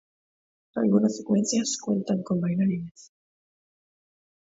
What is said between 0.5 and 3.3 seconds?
Algunas secuencias cuentan con bailarines.